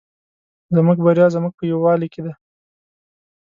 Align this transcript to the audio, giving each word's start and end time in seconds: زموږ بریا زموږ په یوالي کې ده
زموږ 0.75 0.97
بریا 1.05 1.27
زموږ 1.35 1.53
په 1.57 1.63
یوالي 1.71 2.07
کې 2.13 2.21
ده 2.25 2.33